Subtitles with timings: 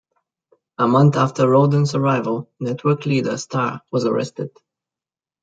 [0.79, 4.49] A month after Rowden's arrival, network leader Starr was arrested.